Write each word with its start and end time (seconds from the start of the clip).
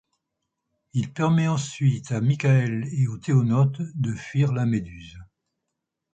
Il 0.93 1.13
permet 1.13 1.47
ensuite 1.47 2.11
à 2.11 2.21
Michael 2.21 2.87
et 2.91 3.05
aux 3.07 3.19
Theonautes 3.19 3.83
de 3.93 4.11
fuir 4.15 4.51
la 4.51 4.65
Méduse. 4.65 5.19